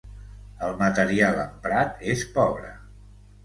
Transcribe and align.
El 0.67 0.73
material 0.79 1.39
emprat 1.45 2.03
és 2.17 2.27
pobre. 2.41 2.77